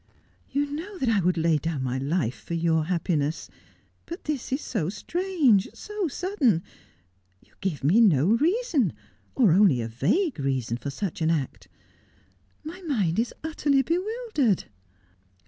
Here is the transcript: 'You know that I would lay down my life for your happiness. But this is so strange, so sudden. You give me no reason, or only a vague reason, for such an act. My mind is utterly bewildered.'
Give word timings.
'You 0.49 0.65
know 0.71 0.97
that 0.97 1.09
I 1.09 1.19
would 1.19 1.37
lay 1.37 1.59
down 1.59 1.83
my 1.83 1.99
life 1.99 2.33
for 2.33 2.55
your 2.55 2.85
happiness. 2.85 3.51
But 4.07 4.23
this 4.23 4.51
is 4.51 4.59
so 4.61 4.89
strange, 4.89 5.67
so 5.75 6.07
sudden. 6.07 6.63
You 7.45 7.53
give 7.61 7.83
me 7.83 8.01
no 8.01 8.25
reason, 8.29 8.93
or 9.35 9.51
only 9.51 9.79
a 9.79 9.87
vague 9.87 10.39
reason, 10.39 10.77
for 10.77 10.89
such 10.89 11.21
an 11.21 11.29
act. 11.29 11.67
My 12.63 12.81
mind 12.81 13.19
is 13.19 13.31
utterly 13.43 13.83
bewildered.' 13.83 14.63